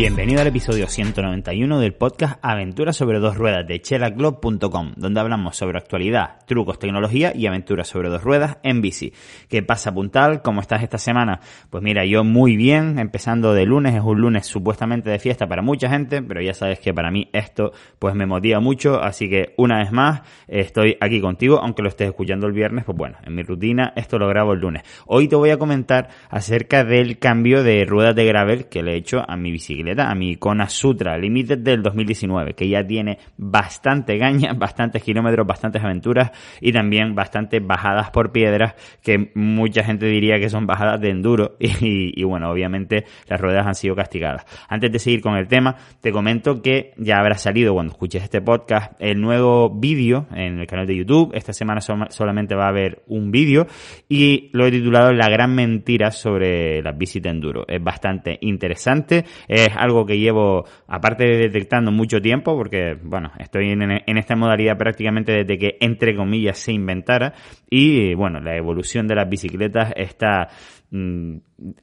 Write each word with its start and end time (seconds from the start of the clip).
Bienvenido 0.00 0.40
al 0.40 0.46
episodio 0.46 0.88
191 0.88 1.78
del 1.78 1.92
podcast 1.92 2.38
Aventuras 2.40 2.96
sobre 2.96 3.18
dos 3.18 3.36
ruedas 3.36 3.66
de 3.66 3.82
chelaclub.com, 3.82 4.94
donde 4.96 5.20
hablamos 5.20 5.58
sobre 5.58 5.76
actualidad, 5.76 6.38
trucos, 6.46 6.78
tecnología 6.78 7.34
y 7.36 7.46
aventuras 7.46 7.88
sobre 7.88 8.08
dos 8.08 8.24
ruedas 8.24 8.56
en 8.62 8.80
bici. 8.80 9.12
¿Qué 9.50 9.62
pasa, 9.62 9.92
Puntal? 9.92 10.40
¿Cómo 10.40 10.62
estás 10.62 10.82
esta 10.82 10.96
semana? 10.96 11.40
Pues 11.68 11.82
mira, 11.82 12.06
yo 12.06 12.24
muy 12.24 12.56
bien, 12.56 12.98
empezando 12.98 13.52
de 13.52 13.66
lunes, 13.66 13.94
es 13.94 14.00
un 14.00 14.22
lunes 14.22 14.46
supuestamente 14.46 15.10
de 15.10 15.18
fiesta 15.18 15.46
para 15.46 15.60
mucha 15.60 15.90
gente, 15.90 16.22
pero 16.22 16.40
ya 16.40 16.54
sabes 16.54 16.80
que 16.80 16.94
para 16.94 17.10
mí 17.10 17.28
esto 17.34 17.72
pues 17.98 18.14
me 18.14 18.24
motiva 18.24 18.58
mucho, 18.58 19.02
así 19.02 19.28
que 19.28 19.52
una 19.58 19.80
vez 19.80 19.92
más 19.92 20.22
estoy 20.48 20.96
aquí 20.98 21.20
contigo, 21.20 21.60
aunque 21.60 21.82
lo 21.82 21.90
estés 21.90 22.08
escuchando 22.08 22.46
el 22.46 22.54
viernes, 22.54 22.86
pues 22.86 22.96
bueno, 22.96 23.18
en 23.22 23.34
mi 23.34 23.42
rutina 23.42 23.92
esto 23.96 24.18
lo 24.18 24.28
grabo 24.28 24.54
el 24.54 24.60
lunes. 24.60 24.82
Hoy 25.04 25.28
te 25.28 25.36
voy 25.36 25.50
a 25.50 25.58
comentar 25.58 26.08
acerca 26.30 26.84
del 26.84 27.18
cambio 27.18 27.62
de 27.62 27.84
ruedas 27.84 28.16
de 28.16 28.24
gravel 28.24 28.64
que 28.70 28.82
le 28.82 28.94
he 28.94 28.96
hecho 28.96 29.22
a 29.28 29.36
mi 29.36 29.52
bicicleta 29.52 29.89
a 29.98 30.14
mi 30.14 30.36
Kona 30.36 30.68
Sutra 30.68 31.18
Limited 31.18 31.58
del 31.58 31.82
2019, 31.82 32.54
que 32.54 32.68
ya 32.68 32.86
tiene 32.86 33.18
bastante 33.36 34.16
gaña, 34.18 34.52
bastantes 34.56 35.02
kilómetros, 35.02 35.46
bastantes 35.46 35.82
aventuras 35.82 36.30
y 36.60 36.72
también 36.72 37.14
bastantes 37.14 37.66
bajadas 37.66 38.10
por 38.10 38.30
piedras, 38.30 38.74
que 39.02 39.32
mucha 39.34 39.82
gente 39.82 40.06
diría 40.06 40.38
que 40.38 40.48
son 40.48 40.66
bajadas 40.66 41.00
de 41.00 41.10
enduro 41.10 41.56
y, 41.58 42.22
bueno, 42.22 42.50
obviamente 42.50 43.04
las 43.28 43.40
ruedas 43.40 43.66
han 43.66 43.74
sido 43.74 43.96
castigadas. 43.96 44.44
Antes 44.68 44.92
de 44.92 44.98
seguir 44.98 45.20
con 45.20 45.36
el 45.36 45.48
tema, 45.48 45.76
te 46.00 46.12
comento 46.12 46.62
que 46.62 46.92
ya 46.98 47.18
habrá 47.18 47.36
salido 47.36 47.74
cuando 47.74 47.92
escuches 47.92 48.22
este 48.22 48.40
podcast 48.40 48.92
el 48.98 49.20
nuevo 49.20 49.70
vídeo 49.70 50.26
en 50.34 50.60
el 50.60 50.66
canal 50.66 50.86
de 50.86 50.96
YouTube. 50.96 51.32
Esta 51.34 51.52
semana 51.52 51.80
solamente 51.80 52.54
va 52.54 52.66
a 52.66 52.68
haber 52.68 53.02
un 53.06 53.30
vídeo 53.30 53.66
y 54.08 54.50
lo 54.52 54.66
he 54.66 54.70
titulado 54.70 55.12
La 55.12 55.28
gran 55.28 55.54
mentira 55.54 56.10
sobre 56.10 56.82
las 56.82 56.96
bicis 56.96 57.22
de 57.22 57.30
enduro. 57.30 57.64
Es 57.66 57.82
bastante 57.82 58.38
interesante, 58.40 59.24
es 59.48 59.68
algo 59.80 60.04
que 60.04 60.18
llevo, 60.18 60.66
aparte 60.86 61.24
de 61.24 61.38
detectando 61.38 61.90
mucho 61.90 62.20
tiempo, 62.20 62.54
porque, 62.54 62.96
bueno, 63.02 63.32
estoy 63.38 63.70
en, 63.70 64.18
esta 64.18 64.36
modalidad 64.36 64.76
prácticamente 64.76 65.32
desde 65.32 65.58
que, 65.58 65.76
entre 65.80 66.14
comillas, 66.14 66.58
se 66.58 66.72
inventara. 66.72 67.32
Y, 67.70 68.14
bueno, 68.14 68.40
la 68.40 68.56
evolución 68.56 69.06
de 69.06 69.14
las 69.14 69.28
bicicletas 69.28 69.92
está 69.96 70.48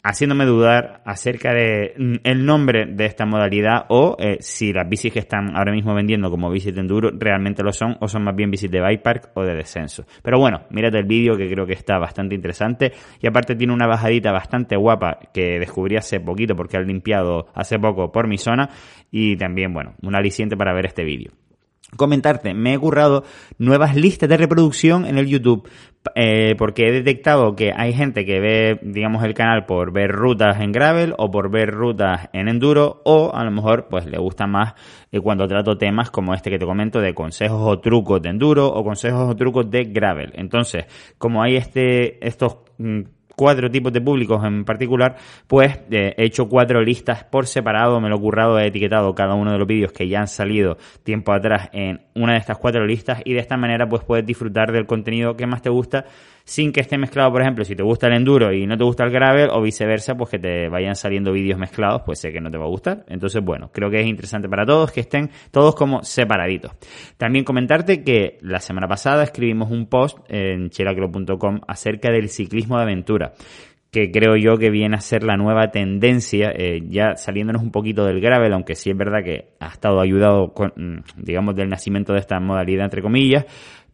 haciéndome 0.03 0.45
dudar 0.45 1.02
acerca 1.05 1.53
de 1.53 1.94
mm, 1.97 2.16
el 2.23 2.45
nombre 2.45 2.86
de 2.88 3.05
esta 3.05 3.25
modalidad 3.25 3.86
o 3.88 4.17
eh, 4.19 4.38
si 4.41 4.73
las 4.73 4.88
bicis 4.89 5.13
que 5.13 5.19
están 5.19 5.55
ahora 5.55 5.72
mismo 5.72 5.94
vendiendo 5.94 6.30
como 6.30 6.50
bicis 6.50 6.75
de 6.75 6.81
enduro 6.81 7.11
realmente 7.17 7.63
lo 7.63 7.72
son 7.72 7.95
o 8.02 8.08
son 8.08 8.23
más 8.23 8.35
bien 8.35 8.52
bicis 8.52 8.69
de 8.69 8.81
bike 8.81 9.02
park 9.02 9.31
o 9.35 9.44
de 9.44 9.55
descenso. 9.55 10.05
Pero 10.22 10.39
bueno, 10.39 10.63
mírate 10.72 10.97
el 10.97 11.05
vídeo 11.05 11.38
que 11.38 11.47
creo 11.50 11.66
que 11.66 11.73
está 11.73 11.97
bastante 11.97 12.35
interesante 12.35 12.91
y 13.22 13.28
aparte 13.28 13.55
tiene 13.55 13.73
una 13.73 13.88
bajadita 13.88 14.31
bastante 14.31 14.75
guapa 14.75 15.19
que 15.33 15.58
descubrí 15.59 15.95
hace 15.95 16.19
poquito 16.19 16.55
porque 16.55 16.78
han 16.78 16.88
limpiado 16.88 17.47
hace 17.53 17.80
poco 17.80 18.11
por 18.11 18.28
mi 18.28 18.38
zona 18.38 18.69
y 19.09 19.38
también, 19.38 19.73
bueno, 19.73 19.94
un 20.01 20.16
aliciente 20.16 20.57
para 20.57 20.73
ver 20.73 20.88
este 20.88 21.03
vídeo 21.03 21.31
comentarte, 21.96 22.53
me 22.53 22.74
he 22.74 22.80
currado 22.80 23.24
nuevas 23.58 23.96
listas 23.96 24.28
de 24.28 24.38
reproducción 24.38 25.06
en 25.06 25.18
el 25.18 25.28
YouTube 25.28 25.70
eh, 26.16 26.56
porque 26.58 26.88
he 26.88 26.92
detectado 26.92 27.56
que 27.56 27.72
hay 27.75 27.94
gente 27.94 28.25
que 28.25 28.40
ve, 28.40 28.80
digamos, 28.81 29.24
el 29.24 29.34
canal 29.34 29.66
por 29.66 29.92
ver 29.92 30.12
rutas 30.12 30.59
en 30.59 30.72
gravel 30.72 31.14
o 31.18 31.31
por 31.31 31.50
ver 31.50 31.72
rutas 31.72 32.30
en 32.34 32.47
enduro 32.47 33.02
o 33.06 33.34
a 33.34 33.44
lo 33.44 33.52
mejor 33.52 33.88
pues 33.90 34.06
le 34.06 34.18
gusta 34.18 34.47
más 34.47 34.74
eh, 35.12 35.20
cuando 35.20 35.47
trato 35.47 35.78
temas 35.78 36.12
como 36.12 36.34
este 36.34 36.50
que 36.50 36.59
te 36.59 36.66
comento 36.66 37.00
de 37.00 37.14
consejos 37.14 37.62
o 37.64 37.80
trucos 37.80 38.22
de 38.22 38.30
enduro 38.30 38.68
o 38.68 38.84
consejos 38.84 39.30
o 39.30 39.36
trucos 39.36 39.70
de 39.70 39.86
gravel. 39.86 40.31
Entonces, 40.36 40.86
como 41.18 41.42
hay 41.42 41.56
este, 41.56 42.26
estos 42.26 42.58
mm, 42.78 43.02
cuatro 43.38 43.70
tipos 43.70 43.94
de 43.94 44.02
públicos 44.02 44.44
en 44.44 44.66
particular, 44.66 45.16
pues 45.46 45.80
eh, 45.92 46.16
he 46.18 46.25
hecho 46.25 46.50
cuatro 46.50 46.81
listas 46.81 47.24
por 47.24 47.46
separado, 47.46 48.02
me 48.02 48.09
lo 48.09 48.18
he 48.18 48.20
currado, 48.20 48.59
he 48.59 48.66
etiquetado 48.66 49.14
cada 49.14 49.36
uno 49.36 49.52
de 49.52 49.59
los 49.59 49.68
vídeos 49.68 49.92
que 49.92 50.08
ya 50.08 50.22
han 50.22 50.28
salido 50.28 50.78
tiempo 51.03 51.31
atrás 51.31 51.70
en 51.72 52.02
una 52.16 52.34
de 52.34 52.40
estas 52.40 52.58
cuatro 52.58 52.84
listas 52.86 53.22
y 53.24 53.34
de 53.34 53.40
esta 53.40 53.56
manera 53.56 53.88
pues 53.88 54.03
puedes 54.03 54.26
disfrutar 54.26 54.72
del 54.72 54.88
contenido 54.88 55.38
que 55.38 55.46
más 55.46 55.62
te 55.62 55.70
gusta 55.70 56.06
sin 56.47 56.72
que 56.72 56.80
esté 56.80 56.97
mezclado, 56.97 57.30
por 57.30 57.41
ejemplo, 57.41 57.66
si 57.66 57.75
te 57.75 57.84
gusta 57.84 58.08
el 58.08 58.13
enduro 58.13 58.53
y 58.53 58.66
no 58.66 58.78
te 58.78 58.85
gusta 58.85 59.03
el 59.03 59.12
gravel 59.12 59.50
o 59.52 59.62
viceversa, 59.62 60.16
pues 60.16 60.30
que 60.30 60.40
te 60.40 60.69
vayan 60.69 60.96
saliendo 60.96 61.34
vídeos 61.34 61.59
mezclados, 61.59 62.03
pues 62.06 62.19
sé 62.22 62.31
que 62.31 62.40
no 62.40 62.50
te 62.50 62.58
va 62.58 62.63
a 62.63 62.69
gustar. 62.69 63.03
Entonces, 63.09 63.44
bueno, 63.44 63.69
creo 63.74 63.90
que 63.90 64.00
es 64.00 64.08
interesante 64.08 64.47
para 64.47 64.66
todos 64.66 64.94
que 64.94 65.02
estén 65.02 65.30
todos 65.52 65.75
como 65.75 66.03
separaditos. 66.03 66.72
También 67.18 67.44
comentarte 67.44 68.02
que 68.02 68.38
la 68.40 68.62
semana 68.62 68.88
pasada 68.88 69.24
escribimos 69.24 69.69
un 69.69 69.88
post 69.88 70.19
en 70.30 70.69
chelacro.com 70.69 71.59
acerca 71.68 72.13
del 72.13 72.30
ciclismo 72.30 72.78
de 72.78 72.84
aventura 72.84 73.34
que 73.91 74.12
creo 74.12 74.35
yo 74.35 74.58
que 74.58 74.69
viene 74.69 74.97
a 74.97 75.02
ser 75.02 75.24
la 75.24 75.38
nueva 75.38 75.72
tendencia, 75.72 76.52
eh, 76.53 76.84
ya 76.90 77.16
saliéndonos 77.16 77.62
un 77.62 77.72
poquito 77.72 78.06
del 78.06 78.19
gravel, 78.19 78.53
aunque 78.53 78.75
sí 78.75 78.90
es 78.90 78.97
verdad 78.97 79.24
que 79.24 79.50
ha 79.59 79.68
estado 79.68 80.02
ayudado 80.02 80.53
con, 80.53 80.74
mm, 80.75 81.24
digamos, 81.24 81.56
del 81.56 81.69
nacimiento 81.69 82.14
de 82.14 82.19
esta 82.19 82.40
modalidad, 82.40 82.85
entre 82.85 83.02
comillas, 83.02 83.46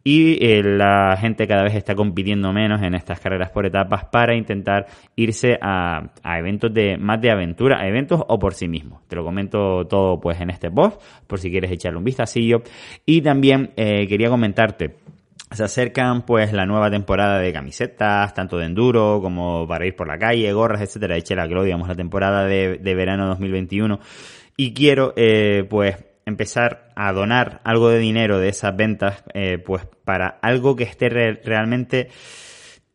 y 0.03 0.43
eh, 0.45 0.61
la 0.63 1.15
gente 1.17 1.47
cada 1.47 1.63
vez 1.63 1.75
está 1.75 1.95
compitiendo 1.95 2.51
menos 2.51 2.81
en 2.81 2.93
estas 2.93 3.19
carreras 3.19 3.49
por 3.51 3.65
etapas 3.65 4.05
para 4.05 4.35
intentar 4.35 4.87
irse 5.15 5.57
a, 5.61 6.11
a, 6.23 6.39
eventos 6.39 6.73
de 6.73 6.97
más 6.97 7.21
de 7.21 7.31
aventura, 7.31 7.79
a 7.79 7.87
eventos 7.87 8.21
o 8.27 8.37
por 8.37 8.53
sí 8.53 8.67
mismo. 8.67 9.01
Te 9.07 9.15
lo 9.15 9.23
comento 9.23 9.87
todo 9.87 10.19
pues 10.19 10.39
en 10.41 10.49
este 10.49 10.69
post 10.69 11.01
por 11.27 11.39
si 11.39 11.49
quieres 11.49 11.71
echarle 11.71 11.97
un 11.97 12.03
vistacillo. 12.03 12.63
Y 13.05 13.21
también 13.21 13.71
eh, 13.77 14.07
quería 14.07 14.29
comentarte 14.29 14.95
se 15.51 15.63
acercan 15.63 16.23
pues 16.25 16.51
la 16.51 16.65
nueva 16.65 16.89
temporada 16.89 17.37
de 17.37 17.53
camisetas, 17.53 18.33
tanto 18.33 18.57
de 18.57 18.65
enduro 18.65 19.19
como 19.21 19.67
para 19.67 19.85
ir 19.85 19.95
por 19.95 20.07
la 20.07 20.17
calle, 20.17 20.51
gorras, 20.51 20.81
etcétera, 20.81 21.15
eche 21.15 21.35
la 21.35 21.47
digamos 21.47 21.87
la 21.87 21.95
temporada 21.95 22.45
de, 22.45 22.79
de 22.79 22.95
verano 22.95 23.27
2021 23.27 23.99
y 24.57 24.73
quiero 24.73 25.13
eh, 25.15 25.65
pues 25.69 25.95
empezar 26.25 26.91
a 26.95 27.11
donar 27.11 27.61
algo 27.63 27.89
de 27.89 27.99
dinero 27.99 28.39
de 28.39 28.49
esas 28.49 28.75
ventas, 28.75 29.23
eh, 29.33 29.57
pues 29.57 29.85
para 30.05 30.39
algo 30.41 30.75
que 30.75 30.83
esté 30.83 31.09
realmente 31.09 32.09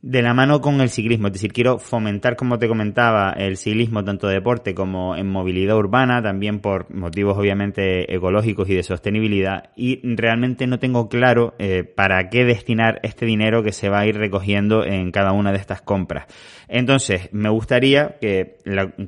de 0.01 0.23
la 0.23 0.33
mano 0.33 0.61
con 0.61 0.81
el 0.81 0.91
ciclismo, 0.91 1.27
es 1.27 1.33
decir, 1.33 1.53
quiero 1.53 1.81
fomentar, 1.81 2.37
como 2.37 2.57
te 2.59 2.69
comentaba, 2.69 3.33
el 3.33 3.57
ciclismo 3.57 4.05
tanto 4.05 4.29
de 4.29 4.35
deporte 4.35 4.73
como 4.73 5.17
en 5.17 5.29
movilidad 5.29 5.77
urbana, 5.77 6.23
también 6.23 6.61
por 6.61 6.95
motivos 6.95 7.37
obviamente 7.37 8.15
ecológicos 8.15 8.71
y 8.71 8.77
de 8.77 8.85
sostenibilidad, 8.85 9.71
y 9.75 10.01
realmente 10.15 10.69
no 10.69 10.79
tengo 10.79 11.09
claro 11.09 11.55
eh, 11.59 11.83
para 11.83 12.29
qué 12.31 12.45
destinar 12.45 13.01
este 13.03 13.27
dinero 13.27 13.65
que 13.65 13.73
se 13.73 13.89
va 13.89 13.99
a 14.01 14.07
ir 14.07 14.17
recogiendo 14.17 14.85
en 14.85 15.11
cada 15.11 15.33
una 15.33 15.51
de 15.51 15.59
estas 15.59 15.83
compras. 15.83 16.27
Entonces, 16.69 17.31
me 17.33 17.49
gustaría 17.49 18.19
que, 18.21 18.59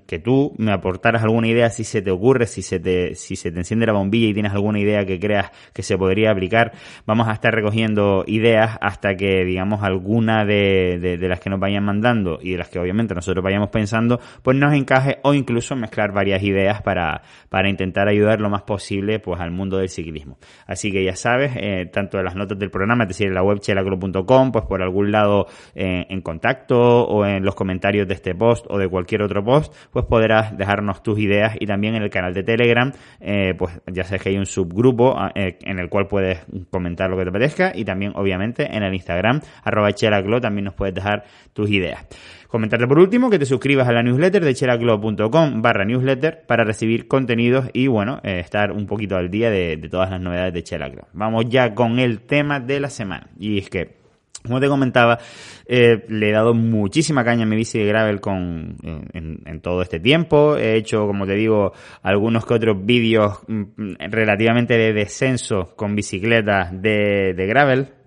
que 0.06 0.18
tú 0.18 0.54
me 0.56 0.72
aportaras 0.72 1.22
alguna 1.22 1.46
idea 1.46 1.70
si 1.70 1.84
se 1.84 2.02
te 2.02 2.10
ocurre, 2.10 2.46
si 2.46 2.62
se 2.62 2.80
te, 2.80 3.14
si 3.14 3.36
se 3.36 3.52
te 3.52 3.58
enciende 3.58 3.86
la 3.86 3.92
bombilla 3.92 4.28
y 4.28 4.34
tienes 4.34 4.52
alguna 4.52 4.80
idea 4.80 5.04
que 5.04 5.20
creas 5.20 5.52
que 5.72 5.82
se 5.82 5.96
podría 5.96 6.32
aplicar. 6.32 6.72
Vamos 7.06 7.28
a 7.28 7.32
estar 7.32 7.54
recogiendo 7.54 8.24
ideas 8.26 8.76
hasta 8.80 9.14
que, 9.14 9.44
digamos, 9.44 9.82
alguna 9.84 10.44
de 10.44 10.79
de, 10.98 11.28
las 11.28 11.40
que 11.40 11.50
nos 11.50 11.60
vayan 11.60 11.84
mandando 11.84 12.38
y 12.42 12.52
de 12.52 12.58
las 12.58 12.68
que 12.68 12.78
obviamente 12.78 13.14
nosotros 13.14 13.42
vayamos 13.42 13.68
pensando, 13.68 14.20
pues 14.42 14.56
nos 14.56 14.74
encaje 14.74 15.18
o 15.22 15.34
incluso 15.34 15.76
mezclar 15.76 16.12
varias 16.12 16.42
ideas 16.42 16.82
para, 16.82 17.22
para 17.48 17.68
intentar 17.68 18.08
ayudar 18.08 18.40
lo 18.40 18.50
más 18.50 18.62
posible 18.62 19.18
pues 19.18 19.40
al 19.40 19.50
mundo 19.50 19.78
del 19.78 19.88
ciclismo. 19.88 20.38
Así 20.66 20.90
que 20.90 21.04
ya 21.04 21.16
sabes, 21.16 21.52
eh, 21.56 21.88
tanto 21.92 22.18
en 22.18 22.24
las 22.24 22.34
notas 22.34 22.58
del 22.58 22.70
programa, 22.70 23.04
es 23.04 23.08
decir, 23.08 23.28
en 23.28 23.34
la 23.34 23.42
web 23.42 23.60
chelacro.com, 23.60 24.52
pues 24.52 24.64
por 24.66 24.82
algún 24.82 25.10
lado 25.10 25.46
eh, 25.74 26.06
en 26.08 26.20
contacto 26.22 26.78
o 26.78 27.24
en 27.24 27.44
los 27.44 27.54
comentarios 27.54 28.08
de 28.08 28.14
este 28.14 28.34
post 28.34 28.66
o 28.68 28.78
de 28.78 28.88
cualquier 28.88 29.22
otro 29.22 29.44
post, 29.44 29.74
pues 29.90 30.04
podrás 30.06 30.56
dejarnos 30.56 31.02
tus 31.02 31.18
ideas 31.18 31.56
y 31.58 31.66
también 31.66 31.94
en 31.94 32.02
el 32.02 32.10
canal 32.10 32.34
de 32.34 32.42
Telegram, 32.42 32.92
eh, 33.20 33.54
pues 33.56 33.80
ya 33.86 34.04
sabes 34.04 34.22
que 34.22 34.30
hay 34.30 34.36
un 34.36 34.46
subgrupo 34.46 35.16
en 35.34 35.78
el 35.78 35.88
cual 35.88 36.06
puedes 36.06 36.44
comentar 36.70 37.10
lo 37.10 37.16
que 37.16 37.24
te 37.24 37.30
apetezca 37.30 37.72
y 37.74 37.84
también 37.84 38.12
obviamente 38.14 38.74
en 38.74 38.82
el 38.82 38.94
Instagram, 38.94 39.40
arroba 39.64 39.92
chelaclo, 39.92 40.40
también 40.40 40.66
puedes 40.72 40.94
dejar 40.94 41.24
tus 41.52 41.70
ideas. 41.70 42.06
Comentarte 42.50 42.88
por 42.88 42.98
último 42.98 43.30
que 43.30 43.38
te 43.38 43.46
suscribas 43.46 43.86
a 43.86 43.92
la 43.92 44.02
newsletter 44.02 44.44
de 44.44 44.54
chelaclub.com 44.54 45.62
barra 45.62 45.84
newsletter 45.84 46.46
para 46.48 46.64
recibir 46.64 47.06
contenidos 47.06 47.66
y 47.72 47.86
bueno, 47.86 48.18
eh, 48.24 48.40
estar 48.40 48.72
un 48.72 48.86
poquito 48.86 49.16
al 49.16 49.30
día 49.30 49.50
de, 49.50 49.76
todas 49.88 50.10
las 50.10 50.20
novedades 50.20 50.52
de 50.54 50.64
Chelaclub. 50.64 51.06
Vamos 51.12 51.44
ya 51.48 51.76
con 51.76 52.00
el 52.00 52.22
tema 52.22 52.58
de 52.58 52.80
la 52.80 52.90
semana 52.90 53.28
y 53.38 53.58
es 53.58 53.70
que 53.70 54.00
Como 54.42 54.58
te 54.58 54.66
comentaba, 54.66 55.18
eh, 55.66 56.04
le 56.08 56.30
he 56.30 56.32
dado 56.32 56.52
muchísima 56.54 57.24
caña 57.24 57.44
a 57.44 57.46
mi 57.46 57.54
bici 57.54 57.78
de 57.78 57.86
gravel 57.86 58.20
con, 58.20 58.78
en, 58.82 59.60
todo 59.60 59.82
este 59.82 60.00
tiempo. 60.00 60.56
He 60.56 60.76
hecho, 60.76 61.06
como 61.06 61.26
te 61.26 61.34
digo, 61.34 61.72
algunos 62.02 62.46
que 62.46 62.54
otros 62.54 62.84
vídeos 62.84 63.40
mm, 63.46 63.94
relativamente 64.10 64.76
de 64.76 64.92
descenso 64.92 65.76
con 65.76 65.94
bicicletas 65.94 66.72
de 66.72 67.46
gravel. 67.46 67.99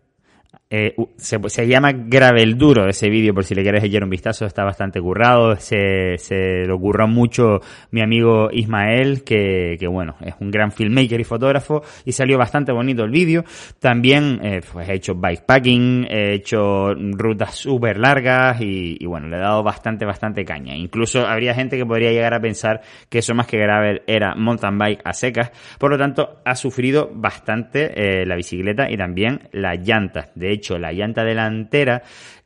Eh, 0.76 0.96
se, 1.18 1.38
se, 1.50 1.68
llama 1.68 1.92
Gravel 1.92 2.58
Duro 2.58 2.90
ese 2.90 3.08
vídeo, 3.08 3.32
por 3.32 3.46
si 3.46 3.54
le 3.54 3.62
quieres 3.62 3.84
echar 3.84 4.04
un 4.04 4.10
vistazo, 4.10 4.48
está 4.48 4.64
bastante 4.64 5.00
currado. 5.00 5.56
Se, 5.58 6.18
se 6.18 6.66
lo 6.66 6.80
curró 6.80 7.08
mucho 7.08 7.60
mi 7.92 8.02
amigo 8.02 8.50
Ismael, 8.52 9.24
que, 9.24 9.78
que, 9.80 9.86
bueno, 9.86 10.16
es 10.26 10.34
un 10.40 10.50
gran 10.50 10.72
filmmaker 10.72 11.20
y 11.20 11.24
fotógrafo, 11.26 11.84
y 12.06 12.12
salió 12.12 12.40
bastante 12.40 12.72
bonito 12.72 13.04
el 13.04 13.12
vídeo. 13.12 13.44
También 13.80 14.40
eh, 14.42 14.62
pues 14.74 14.90
he 14.90 14.96
hecho 14.96 15.14
bikepacking, 15.14 16.08
he 16.10 16.34
hecho 16.34 16.96
rutas 16.96 17.54
súper 17.54 18.00
largas 18.00 18.60
y, 18.60 18.98
y, 19.00 19.06
bueno, 19.06 19.28
le 19.28 19.38
he 19.38 19.42
dado 19.42 19.62
bastante, 19.62 20.06
bastante 20.06 20.44
caña. 20.44 20.76
Incluso 20.76 21.28
habría 21.28 21.54
gente 21.54 21.78
que 21.78 21.86
podría 21.86 22.12
llegar 22.12 22.34
a 22.34 22.40
pensar 22.40 22.82
que 23.10 23.20
eso 23.20 23.36
más 23.36 23.46
que 23.46 23.60
gravel 23.60 24.02
era 24.08 24.34
mountain 24.34 24.80
bike 24.80 25.02
a 25.06 25.14
secas. 25.14 25.52
Por 25.78 25.92
lo 25.92 26.00
tanto, 26.00 26.42
ha 26.44 26.56
sufrido 26.56 27.12
bastante 27.14 27.92
eh, 27.94 28.26
la 28.26 28.36
bicicleta 28.36 28.90
y 28.90 28.98
también 28.98 29.50
las 29.52 29.78
llantas. 29.78 30.32
De 30.34 30.63
la 30.78 30.92
llanta 30.92 31.24
delantera, 31.24 32.04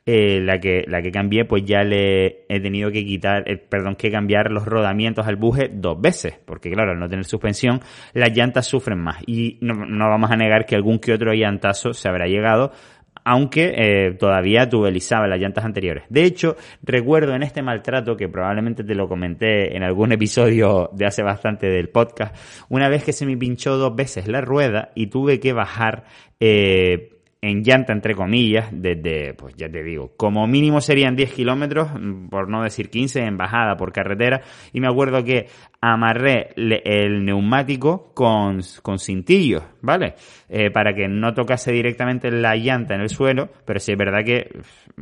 eh, 0.09 0.39
la 0.39 0.57
que 0.61 0.85
la 0.87 1.01
que 1.01 1.11
cambié, 1.11 1.43
pues 1.43 1.65
ya 1.65 1.83
le 1.83 2.45
he 2.47 2.61
tenido 2.61 2.89
que 2.91 3.03
quitar, 3.03 3.43
eh, 3.45 3.57
perdón, 3.57 3.97
que 3.97 4.09
cambiar 4.09 4.51
los 4.51 4.65
rodamientos 4.65 5.27
al 5.27 5.35
buje 5.35 5.69
dos 5.69 5.99
veces, 5.99 6.39
porque 6.45 6.71
claro, 6.71 6.91
al 6.91 6.99
no 6.99 7.09
tener 7.09 7.25
suspensión, 7.25 7.81
las 8.13 8.31
llantas 8.33 8.65
sufren 8.65 8.99
más. 8.99 9.17
Y 9.27 9.57
no, 9.59 9.75
vamos 10.09 10.31
a 10.31 10.37
negar 10.37 10.65
que 10.65 10.75
algún 10.77 10.99
que 10.99 11.11
otro 11.11 11.33
llantazo 11.33 11.91
se 11.91 12.07
habrá 12.07 12.27
llegado, 12.27 12.71
aunque 13.25 13.73
eh, 13.75 14.13
todavía 14.13 14.69
tubelizaba 14.69 15.27
las 15.27 15.41
llantas 15.41 15.65
anteriores. 15.65 16.05
De 16.07 16.23
hecho, 16.23 16.55
recuerdo 16.81 17.35
en 17.35 17.43
este 17.43 17.61
maltrato, 17.61 18.15
que 18.15 18.29
probablemente 18.29 18.85
te 18.85 18.95
lo 18.95 19.09
comenté 19.09 19.75
en 19.75 19.83
algún 19.83 20.11
episodio 20.13 20.89
de 20.93 21.05
hace 21.05 21.21
bastante 21.21 21.67
del 21.67 21.89
podcast, 21.89 22.33
una 22.69 22.87
vez 22.87 23.03
que 23.03 23.11
se 23.11 23.25
me 23.25 23.35
pinchó 23.35 23.75
dos 23.75 23.93
veces 23.93 24.29
la 24.29 24.39
rueda 24.39 24.91
y 24.95 25.07
tuve 25.07 25.41
que 25.41 25.51
bajar 25.51 26.05
eh, 26.39 27.16
en 27.41 27.63
llanta, 27.63 27.93
entre 27.93 28.15
comillas, 28.15 28.69
desde, 28.71 29.33
pues 29.35 29.55
ya 29.55 29.69
te 29.69 29.83
digo, 29.83 30.13
como 30.17 30.47
mínimo 30.47 30.81
serían 30.81 31.15
10 31.15 31.33
kilómetros, 31.33 31.89
por 32.29 32.49
no 32.49 32.63
decir 32.63 32.89
15, 32.89 33.21
en 33.21 33.37
bajada 33.37 33.77
por 33.77 33.93
carretera, 33.93 34.41
y 34.73 34.79
me 34.79 34.87
acuerdo 34.87 35.23
que 35.23 35.47
amarré 35.79 36.49
el 36.55 37.23
neumático 37.23 38.11
con, 38.15 38.61
con 38.81 38.97
cintillos, 38.97 39.63
¿vale? 39.81 40.15
Eh, 40.49 40.71
para 40.71 40.93
que 40.93 41.07
no 41.07 41.33
tocase 41.33 41.71
directamente 41.71 42.31
la 42.31 42.55
llanta 42.55 42.95
en 42.95 43.01
el 43.01 43.09
suelo, 43.09 43.49
pero 43.65 43.79
sí 43.79 43.91
es 43.91 43.97
verdad 43.97 44.23
que, 44.25 44.49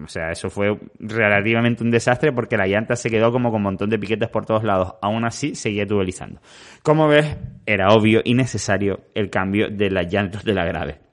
o 0.04 0.08
sea, 0.08 0.32
eso 0.32 0.50
fue 0.50 0.78
relativamente 1.00 1.84
un 1.84 1.92
desastre 1.92 2.34
porque 2.34 2.58
la 2.58 2.68
llanta 2.68 2.98
se 2.98 3.10
quedó 3.10 3.32
como 3.32 3.50
con 3.50 3.58
un 3.58 3.64
montón 3.64 3.90
de 3.90 3.98
piquetes 3.98 4.28
por 4.28 4.46
todos 4.46 4.64
lados, 4.64 4.96
aún 5.02 5.24
así 5.24 5.56
seguía 5.56 5.88
tubelizando. 5.88 6.42
Como 6.84 7.08
ves, 7.08 7.38
era 7.66 7.94
obvio 7.94 8.20
y 8.24 8.34
necesario 8.34 9.06
el 9.14 9.30
cambio 9.30 9.70
de 9.70 9.90
las 9.90 10.12
llantas 10.12 10.44
de 10.44 10.54
la 10.54 10.66
grave. 10.66 11.05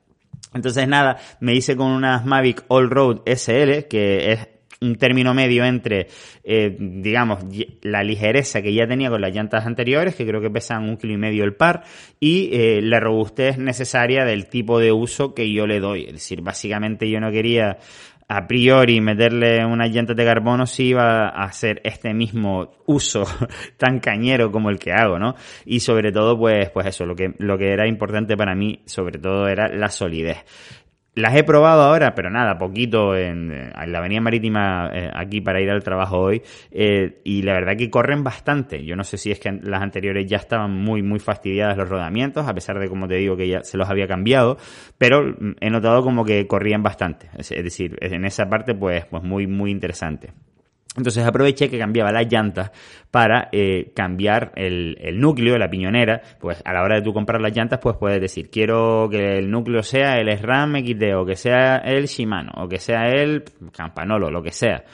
Entonces 0.54 0.86
nada, 0.88 1.18
me 1.40 1.54
hice 1.54 1.76
con 1.76 1.90
unas 1.90 2.24
Mavic 2.24 2.64
All 2.68 2.90
Road 2.90 3.22
SL, 3.26 3.88
que 3.88 4.32
es 4.32 4.48
un 4.82 4.96
término 4.96 5.32
medio 5.32 5.64
entre, 5.64 6.08
eh, 6.44 6.76
digamos, 6.78 7.44
la 7.82 8.02
ligereza 8.02 8.60
que 8.60 8.74
ya 8.74 8.86
tenía 8.86 9.10
con 9.10 9.20
las 9.20 9.34
llantas 9.34 9.64
anteriores, 9.64 10.14
que 10.14 10.26
creo 10.26 10.40
que 10.40 10.50
pesan 10.50 10.88
un 10.88 10.96
kilo 10.96 11.14
y 11.14 11.18
medio 11.18 11.44
el 11.44 11.54
par, 11.54 11.84
y 12.18 12.50
eh, 12.52 12.80
la 12.82 13.00
robustez 13.00 13.58
necesaria 13.58 14.24
del 14.24 14.48
tipo 14.48 14.80
de 14.80 14.92
uso 14.92 15.34
que 15.34 15.52
yo 15.52 15.66
le 15.66 15.80
doy. 15.80 16.04
Es 16.06 16.14
decir, 16.14 16.42
básicamente 16.42 17.08
yo 17.08 17.20
no 17.20 17.30
quería 17.30 17.78
a 18.28 18.46
priori 18.46 19.00
meterle 19.00 19.64
unas 19.64 19.90
llantas 19.90 20.16
de 20.16 20.24
carbono 20.24 20.66
si 20.66 20.88
iba 20.88 21.28
a 21.28 21.44
hacer 21.44 21.80
este 21.84 22.14
mismo 22.14 22.72
uso 22.86 23.24
tan 23.76 24.00
cañero 24.00 24.50
como 24.50 24.70
el 24.70 24.78
que 24.78 24.92
hago, 24.92 25.18
¿no? 25.18 25.34
Y 25.64 25.80
sobre 25.80 26.12
todo, 26.12 26.38
pues, 26.38 26.70
pues 26.70 26.86
eso, 26.86 27.04
lo 27.04 27.14
que, 27.14 27.34
lo 27.38 27.58
que 27.58 27.72
era 27.72 27.86
importante 27.86 28.36
para 28.36 28.54
mí, 28.54 28.82
sobre 28.86 29.18
todo, 29.18 29.48
era 29.48 29.68
la 29.68 29.88
solidez. 29.88 30.44
Las 31.14 31.36
he 31.36 31.44
probado 31.44 31.82
ahora, 31.82 32.14
pero 32.14 32.30
nada, 32.30 32.56
poquito 32.56 33.14
en, 33.14 33.50
la 33.50 33.98
avenida 33.98 34.22
marítima 34.22 34.90
eh, 34.94 35.10
aquí 35.12 35.42
para 35.42 35.60
ir 35.60 35.68
al 35.68 35.84
trabajo 35.84 36.18
hoy. 36.18 36.42
Eh, 36.70 37.20
y 37.22 37.42
la 37.42 37.52
verdad 37.52 37.76
que 37.76 37.90
corren 37.90 38.24
bastante. 38.24 38.82
Yo 38.82 38.96
no 38.96 39.04
sé 39.04 39.18
si 39.18 39.30
es 39.30 39.38
que 39.38 39.52
las 39.52 39.82
anteriores 39.82 40.26
ya 40.26 40.38
estaban 40.38 40.72
muy, 40.72 41.02
muy 41.02 41.18
fastidiadas 41.18 41.76
los 41.76 41.90
rodamientos, 41.90 42.48
a 42.48 42.54
pesar 42.54 42.78
de, 42.78 42.88
como 42.88 43.08
te 43.08 43.16
digo, 43.16 43.36
que 43.36 43.46
ya 43.46 43.62
se 43.62 43.76
los 43.76 43.90
había 43.90 44.08
cambiado. 44.08 44.56
Pero 44.96 45.22
mm, 45.22 45.56
he 45.60 45.68
notado 45.68 46.02
como 46.02 46.24
que 46.24 46.46
corrían 46.46 46.82
bastante. 46.82 47.28
Es, 47.36 47.52
es 47.52 47.62
decir, 47.62 47.98
en 48.00 48.24
esa 48.24 48.48
parte, 48.48 48.74
pues, 48.74 49.04
pues 49.04 49.22
muy, 49.22 49.46
muy 49.46 49.70
interesante. 49.70 50.32
Entonces 50.96 51.24
aproveché 51.24 51.70
que 51.70 51.78
cambiaba 51.78 52.12
las 52.12 52.30
llantas 52.30 52.70
para 53.10 53.48
eh, 53.50 53.92
cambiar 53.94 54.52
el, 54.56 54.98
el, 55.00 55.18
núcleo, 55.18 55.56
la 55.56 55.70
piñonera. 55.70 56.20
Pues 56.38 56.62
a 56.64 56.72
la 56.74 56.82
hora 56.82 56.96
de 56.96 57.02
tú 57.02 57.14
comprar 57.14 57.40
las 57.40 57.56
llantas, 57.56 57.78
pues 57.80 57.96
puedes 57.96 58.20
decir, 58.20 58.50
quiero 58.50 59.08
que 59.10 59.38
el 59.38 59.50
núcleo 59.50 59.82
sea 59.82 60.18
el 60.18 60.30
SRAM 60.36 60.76
XD, 60.84 61.16
o 61.16 61.24
que 61.24 61.36
sea 61.36 61.76
el 61.76 62.06
Shimano, 62.06 62.52
o 62.56 62.68
que 62.68 62.78
sea 62.78 63.08
el 63.08 63.42
Campanolo, 63.74 64.30
lo 64.30 64.42
que 64.42 64.52
sea. 64.52 64.84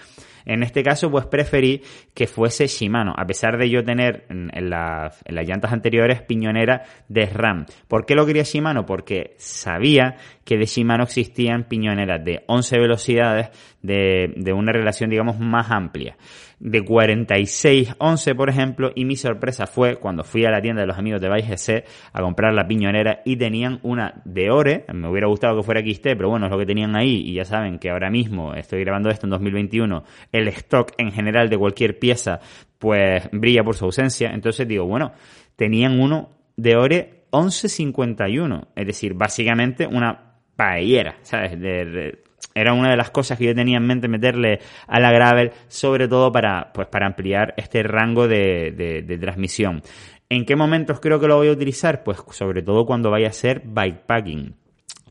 En 0.49 0.63
este 0.63 0.83
caso, 0.83 1.11
pues 1.11 1.27
preferí 1.27 1.83
que 2.15 2.27
fuese 2.27 2.67
Shimano, 2.67 3.13
a 3.17 3.27
pesar 3.27 3.59
de 3.59 3.69
yo 3.69 3.85
tener 3.85 4.27
en, 4.31 4.71
las 4.71 5.23
llantas 5.25 5.73
anteriores 5.73 6.23
piñonera 6.23 6.83
de 7.09 7.27
RAM. 7.27 7.67
¿Por 7.87 8.07
qué 8.07 8.15
lo 8.15 8.27
quería 8.27 8.43
Shimano? 8.43 8.87
Porque 8.87 9.35
sabía 9.37 10.17
que 10.45 10.57
de 10.57 10.65
Shimano 10.65 11.05
existían 11.05 11.65
piñoneras 11.65 12.25
de 12.25 12.45
11 12.47 12.79
velocidades 12.79 13.51
de, 13.83 14.33
de 14.37 14.53
una 14.53 14.73
relación, 14.73 15.11
digamos, 15.11 15.39
más 15.39 15.71
amplia 15.71 16.17
de 16.61 16.85
46.11, 16.85 18.35
por 18.35 18.49
ejemplo, 18.49 18.91
y 18.95 19.05
mi 19.05 19.17
sorpresa 19.17 19.67
fue 19.67 19.97
cuando 19.97 20.25
fui 20.25 20.45
a 20.45 20.51
la 20.51 20.61
tienda 20.61 20.81
de 20.83 20.89
los 20.89 20.99
amigos 20.99 21.21
de 21.21 21.29
GC 21.29 21.85
a 22.13 22.21
comprar 22.21 22.53
la 22.53 22.67
piñonera 22.67 23.23
y 23.25 23.37
tenían 23.37 23.79
una 23.83 24.21
de 24.25 24.51
Ore, 24.51 24.85
me 24.93 25.09
hubiera 25.09 25.29
gustado 25.29 25.57
que 25.57 25.63
fuera 25.63 25.81
XT, 25.81 26.03
pero 26.17 26.31
bueno, 26.31 26.47
es 26.47 26.53
lo 26.53 26.59
que 26.59 26.67
tenían 26.67 26.97
ahí 26.97 27.23
y 27.27 27.35
ya 27.35 27.45
saben 27.45 27.79
que 27.79 27.91
ahora 27.91 28.11
mismo 28.11 28.55
estoy 28.55 28.81
grabando 28.81 29.11
esto 29.11 29.27
en 29.27 29.31
2021, 29.31 30.05
el 30.33 30.49
stock 30.49 30.93
en 30.99 31.13
general 31.13 31.49
de 31.49 31.59
cualquier 31.59 31.99
pieza 31.99 32.41
pues 32.79 33.29
brilla 33.33 33.65
por 33.65 33.77
su 33.77 33.85
ausencia, 33.85 34.31
entonces 34.31 34.67
digo, 34.67 34.85
bueno, 34.87 35.13
tenían 35.57 36.01
uno 36.01 36.31
de 36.57 36.77
Ore 36.77 37.25
1151, 37.33 38.69
es 38.75 38.87
decir, 38.87 39.15
básicamente 39.15 39.87
una 39.87 40.41
paellera, 40.57 41.17
¿sabes? 41.23 41.59
De, 41.61 42.23
era 42.55 42.73
una 42.73 42.91
de 42.91 42.97
las 42.97 43.11
cosas 43.11 43.39
que 43.39 43.45
yo 43.45 43.55
tenía 43.55 43.77
en 43.77 43.87
mente 43.87 44.09
meterle 44.09 44.61
a 44.87 45.01
la 45.01 45.13
gravel, 45.13 45.53
sobre 45.69 46.09
todo 46.09 46.33
para, 46.33 46.73
pues, 46.73 46.89
para 46.89 47.07
ampliar 47.07 47.55
este 47.57 47.83
rango 47.83 48.27
de, 48.27 48.73
de, 49.07 49.19
transmisión. 49.19 49.83
¿En 50.29 50.45
qué 50.45 50.57
momentos 50.57 51.01
creo 51.01 51.21
que 51.21 51.29
lo 51.29 51.37
voy 51.37 51.49
a 51.49 51.53
utilizar? 51.53 52.03
Pues 52.03 52.19
sobre 52.31 52.63
todo 52.63 52.85
cuando 52.85 53.11
vaya 53.11 53.29
a 53.29 53.31
hacer 53.31 53.63
bikepacking. 53.65 54.55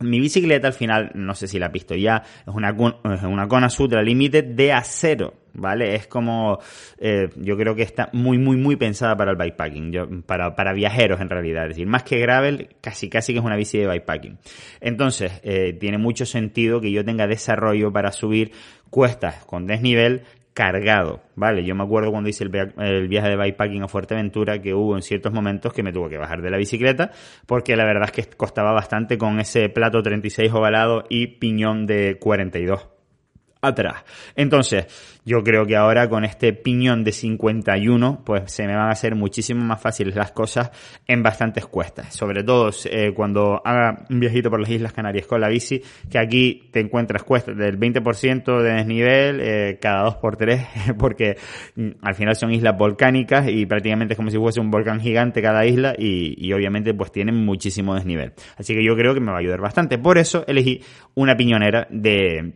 Mi 0.00 0.20
bicicleta 0.20 0.68
al 0.68 0.74
final, 0.74 1.10
no 1.14 1.34
sé 1.34 1.48
si 1.48 1.58
la 1.58 1.66
has 1.66 1.72
visto 1.72 1.94
ya, 1.94 2.22
es 2.46 2.54
una, 2.54 2.72
una 2.72 3.48
Kona 3.48 3.68
Sutra 3.68 4.02
Limited 4.02 4.44
de 4.44 4.72
acero, 4.72 5.34
¿vale? 5.54 5.94
Es 5.94 6.06
como, 6.06 6.58
eh, 6.98 7.28
yo 7.36 7.56
creo 7.56 7.74
que 7.74 7.82
está 7.82 8.08
muy, 8.12 8.38
muy, 8.38 8.56
muy 8.56 8.76
pensada 8.76 9.16
para 9.16 9.32
el 9.32 9.36
bikepacking, 9.36 9.92
yo, 9.92 10.08
para, 10.26 10.54
para 10.54 10.72
viajeros 10.72 11.20
en 11.20 11.28
realidad, 11.28 11.64
es 11.64 11.70
decir, 11.70 11.86
más 11.86 12.02
que 12.02 12.18
gravel, 12.18 12.76
casi, 12.80 13.08
casi 13.08 13.32
que 13.32 13.40
es 13.40 13.44
una 13.44 13.56
bici 13.56 13.78
de 13.78 13.86
bikepacking. 13.86 14.38
Entonces, 14.80 15.40
eh, 15.42 15.76
tiene 15.78 15.98
mucho 15.98 16.26
sentido 16.26 16.80
que 16.80 16.92
yo 16.92 17.04
tenga 17.04 17.26
desarrollo 17.26 17.92
para 17.92 18.12
subir 18.12 18.52
cuestas 18.90 19.44
con 19.44 19.66
desnivel 19.66 20.22
cargado, 20.54 21.20
¿vale? 21.36 21.64
Yo 21.64 21.74
me 21.74 21.84
acuerdo 21.84 22.10
cuando 22.10 22.28
hice 22.28 22.44
el, 22.44 23.08
viaje 23.08 23.28
de 23.28 23.36
bikepacking 23.36 23.82
a 23.84 23.88
Fuerteventura 23.88 24.60
que 24.60 24.74
hubo 24.74 24.96
en 24.96 25.02
ciertos 25.02 25.32
momentos 25.32 25.72
que 25.72 25.82
me 25.82 25.92
tuve 25.92 26.10
que 26.10 26.18
bajar 26.18 26.42
de 26.42 26.50
la 26.50 26.56
bicicleta 26.56 27.12
porque 27.46 27.76
la 27.76 27.84
verdad 27.84 28.10
es 28.12 28.12
que 28.12 28.36
costaba 28.36 28.72
bastante 28.72 29.18
con 29.18 29.38
ese 29.40 29.68
plato 29.68 30.02
36 30.02 30.52
ovalado 30.52 31.04
y 31.08 31.38
piñón 31.38 31.86
de 31.86 32.18
42 32.18 32.97
atrás. 33.60 34.04
Entonces, 34.36 34.86
yo 35.24 35.42
creo 35.42 35.66
que 35.66 35.76
ahora 35.76 36.08
con 36.08 36.24
este 36.24 36.54
piñón 36.54 37.04
de 37.04 37.12
51, 37.12 38.22
pues 38.24 38.50
se 38.50 38.66
me 38.66 38.74
van 38.74 38.88
a 38.88 38.92
hacer 38.92 39.14
muchísimo 39.14 39.62
más 39.62 39.80
fáciles 39.80 40.14
las 40.14 40.32
cosas 40.32 40.70
en 41.06 41.22
bastantes 41.22 41.66
cuestas. 41.66 42.14
Sobre 42.14 42.42
todo 42.42 42.70
eh, 42.86 43.12
cuando 43.14 43.60
haga 43.64 44.06
un 44.08 44.20
viajito 44.20 44.48
por 44.48 44.60
las 44.60 44.70
Islas 44.70 44.94
Canarias 44.94 45.26
con 45.26 45.40
la 45.40 45.48
bici, 45.48 45.82
que 46.10 46.18
aquí 46.18 46.70
te 46.72 46.80
encuentras 46.80 47.24
cuestas 47.24 47.56
del 47.58 47.78
20% 47.78 48.62
de 48.62 48.72
desnivel 48.72 49.40
eh, 49.42 49.78
cada 49.80 50.08
2x3, 50.08 50.96
porque 50.98 51.36
mm, 51.76 51.88
al 52.00 52.14
final 52.14 52.34
son 52.34 52.52
islas 52.52 52.78
volcánicas 52.78 53.48
y 53.48 53.66
prácticamente 53.66 54.14
es 54.14 54.16
como 54.16 54.30
si 54.30 54.38
fuese 54.38 54.60
un 54.60 54.70
volcán 54.70 55.00
gigante 55.00 55.42
cada 55.42 55.66
isla 55.66 55.94
y, 55.98 56.34
y 56.38 56.52
obviamente 56.54 56.94
pues 56.94 57.12
tienen 57.12 57.44
muchísimo 57.44 57.94
desnivel. 57.94 58.32
Así 58.56 58.74
que 58.74 58.82
yo 58.82 58.96
creo 58.96 59.12
que 59.12 59.20
me 59.20 59.30
va 59.30 59.36
a 59.36 59.40
ayudar 59.40 59.60
bastante. 59.60 59.98
Por 59.98 60.16
eso 60.16 60.44
elegí 60.46 60.80
una 61.14 61.36
piñonera 61.36 61.86
de 61.90 62.54